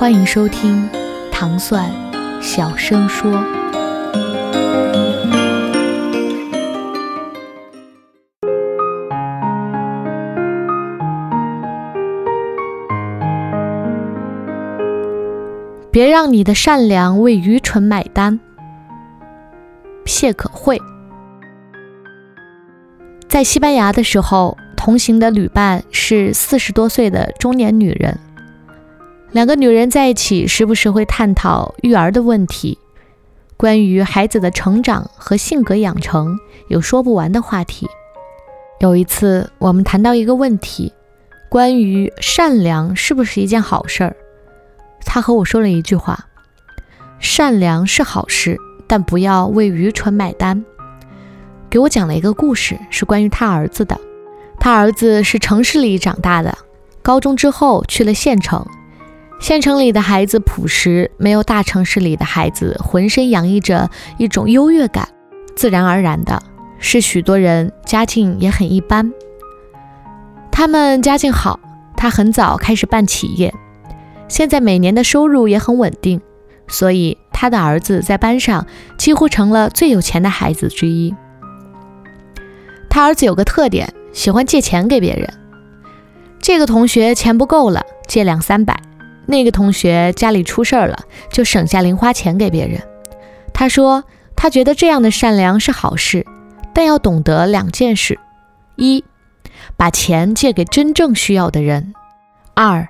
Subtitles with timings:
[0.00, 0.88] 欢迎收听
[1.30, 1.92] 糖蒜
[2.40, 3.30] 小声说。
[15.90, 18.40] 别让你的善良为愚蠢买单。
[20.06, 20.80] 谢可慧
[23.28, 28.18] 在西班牙的时候，同行的旅伴是四十多岁的中年女人。
[29.32, 32.78] 两个女人在一起，时不时会探讨育儿的问题，
[33.56, 37.88] 关于孩子的成长和性格养成，有说不完的话题。
[38.80, 40.92] 有一次，我们谈到一个问题，
[41.48, 44.16] 关于善良是不是一件好事儿。
[45.04, 46.26] 他和我说了一句话
[47.20, 50.64] ：“善良是好事，但不要为愚蠢买单。”
[51.70, 53.96] 给我讲了一个故事，是关于他儿子的。
[54.58, 56.58] 他儿子是城市里长大的，
[57.00, 58.66] 高中之后去了县城。
[59.40, 65.08] 县城里的孩子朴实，没有大城市里的孩子浑身洋溢着一种优越感，
[65.56, 66.42] 自然而然的
[66.78, 69.10] 是许多人家境也很一般。
[70.52, 71.58] 他们家境好，
[71.96, 73.52] 他很早开始办企业。
[74.28, 76.20] 现在每年的收入也很稳定，
[76.68, 78.66] 所以他的儿子在班上
[78.98, 81.14] 几乎成了最有钱的孩子之一。
[82.90, 85.26] 他儿子有个特点，喜欢借钱给别人。
[86.40, 88.74] 这个同学钱不够了，借两三百；
[89.26, 92.80] 那个同学家里出事儿了，就省下零花钱给别人。
[93.52, 94.04] 他说，
[94.34, 96.26] 他觉得这样的善良是好事，
[96.74, 98.18] 但要懂得两件事：
[98.76, 99.04] 一，
[99.76, 101.92] 把钱借给真正需要的人；
[102.54, 102.88] 二。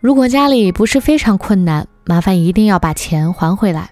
[0.00, 3.90] 如果家里不是非常困难，麻烦一定要把钱还回来。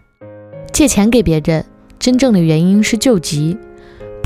[0.72, 1.64] 借钱给别人，
[1.98, 3.56] 真正的原因是救急，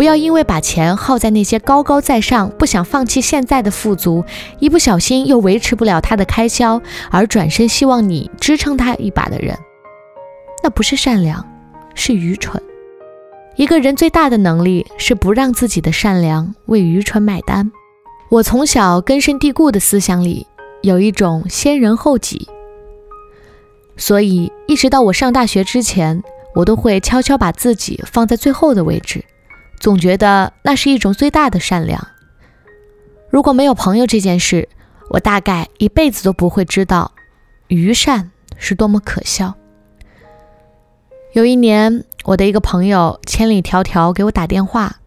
[0.03, 4.25] 不要因为把钱耗在那些高高在上、不想放弃现在的富足，
[4.59, 9.57] 一不小心又维持不了他的开销，而转身希望你支撑他一把的人。
[10.65, 11.49] 那不是善良，
[11.95, 12.61] 是愚蠢。
[13.55, 17.71] 一个人最大的能力是不让自己的善良为愚蠢买单。
[18.29, 20.49] 我从小根深蒂固的思想里。
[20.81, 22.49] 有一种先人后己，
[23.97, 26.25] 所以一直到我上大学之前，
[26.57, 29.25] 我都会悄悄把自己放在最后的位置，
[29.83, 32.09] 总觉得那是一种最大的善良。
[33.29, 34.71] 如果没有朋友这件事，
[35.11, 37.13] 我大概一辈子都不会知道
[37.69, 39.55] 愚善是多么可笑。
[41.35, 45.01] 有一年，我的一个朋友千里迢迢给我打电话，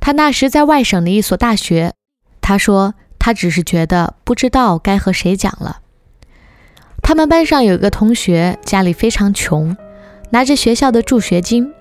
[0.00, 1.92] 他那时在外省的一所大学，
[2.40, 2.94] 他说。
[3.16, 5.78] 他只是觉得不知道该和谁讲了。
[7.00, 9.74] 他们班上有一个同学家里非常穷，
[10.28, 11.72] 拿着学校的助学金，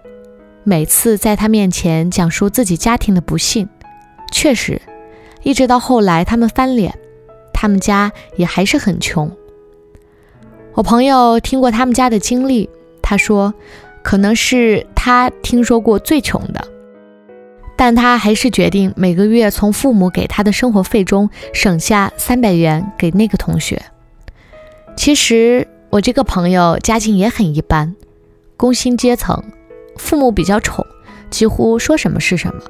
[0.64, 3.68] 每次在他面前讲述自己家庭的不幸。
[4.32, 4.82] 确实，
[5.44, 6.98] 一直到后来他们翻脸，
[7.54, 9.32] 他们家也还是很穷。
[10.74, 12.70] 我朋友听过他们家的经历，
[13.02, 13.54] 他说，
[14.02, 16.68] 可能是他听说过最穷的。
[17.76, 23.82] 但他还是决定每个月从父母给他的生活费中省下三百元给那个同学。
[24.96, 27.96] 其实我这个朋友家境也很一般，
[28.58, 29.44] 工薪阶层，
[29.98, 30.86] 父母比较宠，
[31.30, 32.62] 几乎说什么是什么。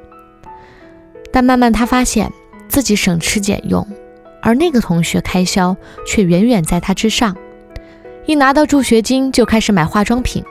[1.32, 2.32] 但慢慢他发现
[2.68, 3.86] 自己省吃俭用，
[4.42, 5.76] 而那个同学开销
[6.06, 7.36] 却远远在他之上。
[8.26, 10.44] 一拿到助学金就开始买化妆品。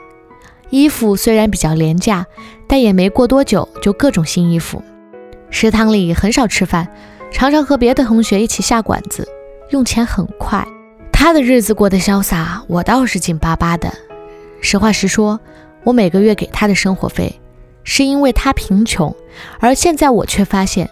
[0.70, 2.26] 衣服虽然比较廉价，
[2.66, 4.82] 但也没过多久就各种新衣服。
[5.50, 6.88] 食堂里很少吃饭，
[7.30, 9.28] 常常和别的同学一起下馆子，
[9.70, 10.66] 用钱很快。
[11.12, 13.92] 他的日子过得潇洒，我倒是紧巴巴的。
[14.60, 15.38] 实话实说，
[15.84, 17.40] 我每个月给他的生活费，
[17.84, 19.14] 是因为他贫穷，
[19.60, 20.90] 而现在我却发现，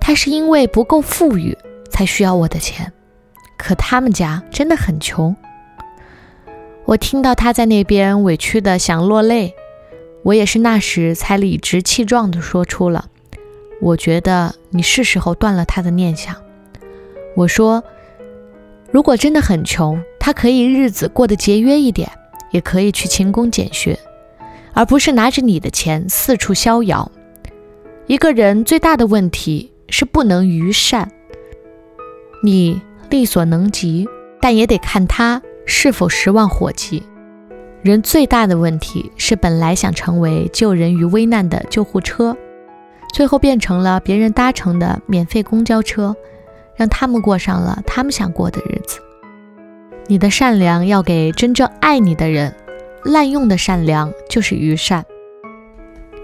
[0.00, 1.56] 他是因为不够富裕
[1.90, 2.92] 才需要我的钱。
[3.56, 5.34] 可他们家真的很穷。
[6.84, 9.54] 我听到他在那边委屈的想落泪，
[10.24, 13.06] 我也是那时才理直气壮地说出了
[13.80, 16.34] ：“我觉得你是时候断了他的念想。”
[17.36, 17.84] 我说
[18.90, 22.10] ：“如果真的很穷，他可以日子过得节约一点，
[22.50, 23.96] 也可以去勤工俭学，
[24.72, 27.10] 而不是拿着你的钱四处逍遥。
[28.06, 31.10] 一个人最大的问题是不能愚善，
[32.42, 32.80] 你
[33.10, 34.08] 力所能及，
[34.40, 37.04] 但也得看他。”是否十万火急？
[37.82, 42.36] 人最大的问题是，本来想成为救人于危难的救护车，
[43.14, 46.14] 最后变成了别人搭乘的免费公交车，
[46.74, 48.98] 让他们过上了他们想过的日子。
[50.08, 52.52] 你的善良要给真正爱你的人，
[53.04, 55.04] 滥用的善良就是愚善。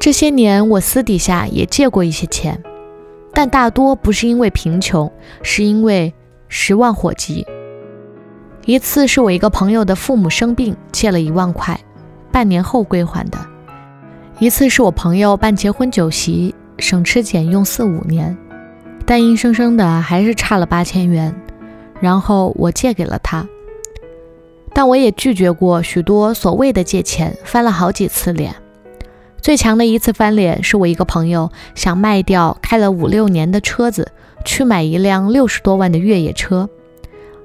[0.00, 2.62] 这些年，我私底下也借过一些钱，
[3.32, 5.10] 但大多不是因为贫穷，
[5.42, 6.14] 是因为
[6.48, 7.44] 十万火急。
[8.64, 11.78] 一次是我一个朋友的父母生病，借了一万块，
[12.30, 13.38] 半年后归还的；
[14.38, 18.36] 一次是我朋友办结婚酒席，省吃俭用四五年，
[19.04, 21.34] 但硬生生的还是差了八千元，
[22.00, 23.44] 然后我借给了他。
[24.78, 28.54] 但我也拒绝过许多所谓的借钱，翻了好几次脸。
[29.42, 34.12] 最强的一次翻脸，是我一个朋友想卖掉开了五六年的车子，
[34.44, 36.68] 去买一辆六十多万的越野车。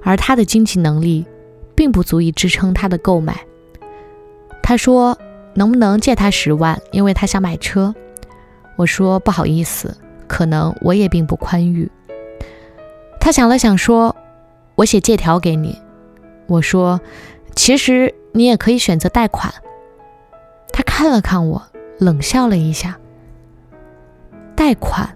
[0.03, 1.25] 而他的经济能力
[1.73, 3.41] 并不足以支撑他的购买。
[4.61, 5.17] 他说
[5.57, 6.79] ：“能不能借他十万？
[6.91, 7.95] 因为他想买车。”
[8.77, 9.97] 我说：“不好意思，
[10.27, 11.89] 可能我也并不宽裕。”
[13.19, 14.15] 他想了想说
[14.77, 15.75] ：“我写借条给你。”
[16.47, 17.01] 我说
[17.55, 19.53] ：“其实你也可以选择贷款。”
[20.71, 21.63] 他看了看我，
[21.99, 22.97] 冷笑了一下
[24.55, 25.15] ：“贷款？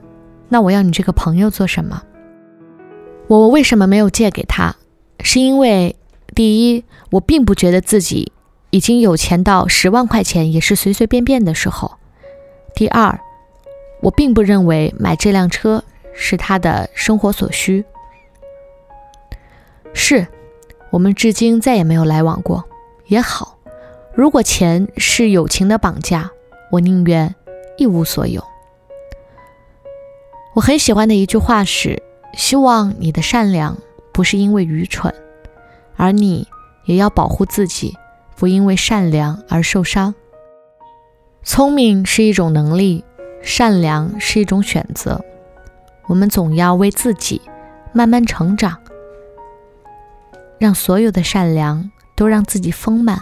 [0.49, 2.03] 那我要你这个朋友做什么？”
[3.27, 4.75] 我为什么没有借给他？
[5.19, 5.97] 是因为，
[6.33, 8.31] 第一，我并不觉得自己
[8.69, 11.97] 已经有钱到十万块钱也是随随便便的时候；
[12.73, 13.19] 第二，
[14.01, 15.83] 我并不认为买这辆车
[16.13, 17.83] 是他的生活所需。
[19.93, 20.27] 是，
[20.91, 22.63] 我们至今再也没有来往过，
[23.07, 23.57] 也好。
[24.13, 26.29] 如果钱是友情的绑架，
[26.71, 27.35] 我宁愿
[27.77, 28.43] 一无所有。
[30.55, 32.03] 我很喜欢的一句话是。
[32.33, 33.75] 希望你的善良
[34.11, 35.11] 不是因为愚蠢，
[35.95, 36.47] 而你
[36.85, 37.97] 也要保护自己，
[38.35, 40.13] 不因为善良而受伤。
[41.41, 43.03] 聪明是一种能力，
[43.41, 45.23] 善良是一种选择。
[46.05, 47.41] 我们总要为自己
[47.91, 48.77] 慢慢成长，
[50.59, 53.21] 让所有的善良都让自己丰满，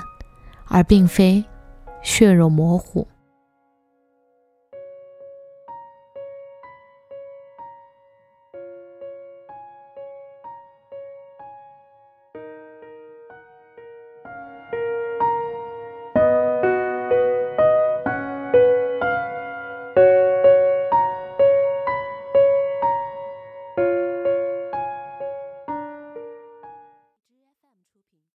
[0.68, 1.44] 而并非
[2.02, 3.08] 血肉模糊。